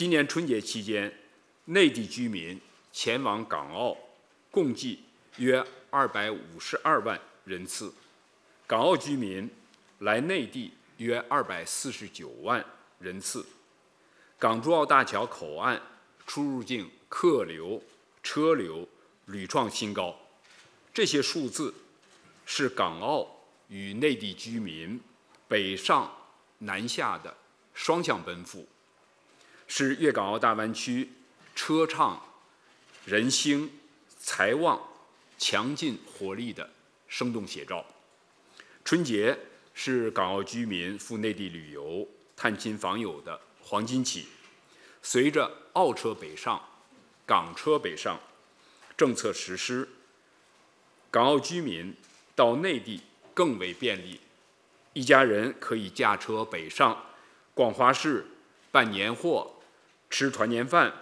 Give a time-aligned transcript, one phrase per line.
[0.00, 1.12] 今年春节期间，
[1.66, 2.58] 内地居民
[2.90, 3.94] 前往港澳
[4.50, 5.00] 共计
[5.36, 7.92] 约二百五十二万人次，
[8.66, 9.50] 港澳居民
[9.98, 12.64] 来内地约二百四十九万
[12.98, 13.44] 人次。
[14.38, 15.78] 港珠澳大桥口岸
[16.26, 17.82] 出入境客流、
[18.22, 18.88] 车流
[19.26, 20.18] 屡创新高，
[20.94, 21.74] 这些数字
[22.46, 23.28] 是港澳
[23.68, 24.98] 与内地居民
[25.46, 26.10] 北上
[26.56, 27.36] 南下的
[27.74, 28.66] 双向奔赴，
[29.72, 31.08] 是粤港澳大湾区
[31.54, 32.20] 车畅
[33.06, 33.70] 人兴
[34.18, 34.78] 财旺。
[35.38, 36.68] 强劲活力的
[37.08, 37.82] 生动写照。
[38.84, 39.38] 春节
[39.72, 42.06] 是港澳居民赴内地旅游、
[42.36, 44.28] 探亲访友的黄金期。
[45.00, 46.62] 随着澳车北上、
[47.24, 48.20] 港车北上
[48.98, 49.88] 政策实施，
[51.10, 51.96] 港澳居民
[52.34, 53.00] 到内地
[53.32, 54.20] 更为便利。
[54.92, 57.02] 一家人可以驾车北上，
[57.54, 58.26] 逛花市、
[58.70, 59.54] 办年货、
[60.10, 60.92] 吃团年饭、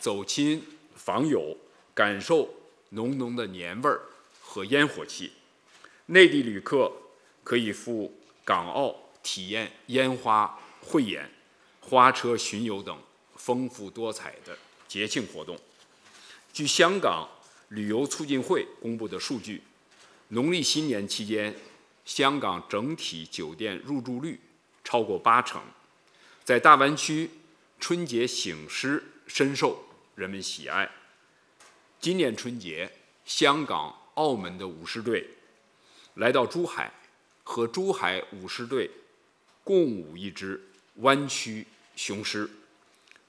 [0.00, 1.56] 走亲访友，
[1.94, 2.52] 感受。
[2.90, 4.02] 浓浓的年味儿
[4.40, 5.32] 和烟火气，
[6.06, 6.92] 内地旅客
[7.42, 11.28] 可以赴港澳体验烟花汇演、
[11.80, 12.96] 花车巡游等
[13.34, 14.56] 丰富多彩的
[14.86, 15.58] 节庆活动。
[16.52, 17.28] 据香港
[17.70, 19.60] 旅游促进会公布的数据，
[20.28, 21.52] 农历新年期间，
[22.04, 24.38] 香港整体酒店入住率
[24.84, 25.60] 超过八成，
[26.44, 27.28] 在大湾区
[27.78, 30.90] 春节醒狮深受人们喜爱。
[32.00, 32.90] 今年春节，
[33.24, 35.28] 香港、澳门的舞狮队
[36.14, 36.92] 来到珠海，
[37.42, 38.90] 和珠海舞狮队
[39.62, 40.60] 共舞一支
[40.96, 42.48] 湾区雄狮。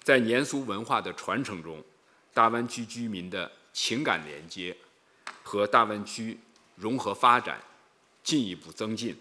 [0.01, 1.83] 在年俗文化的传承中，
[2.33, 4.75] 大湾区居民的情感连接
[5.43, 6.37] 和大湾区
[6.75, 7.59] 融合发展
[8.23, 9.17] 进一步增进。